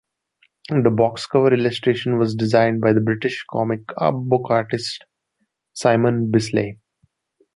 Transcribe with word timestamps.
The 0.69 0.89
box 0.89 1.27
cover 1.27 1.53
illustration 1.53 2.17
was 2.17 2.33
designed 2.33 2.81
by 2.81 2.91
the 2.91 3.01
British 3.01 3.45
comic 3.51 3.81
book 3.85 4.47
artist 4.49 5.05
Simon 5.73 6.31
Bisley. 6.31 6.79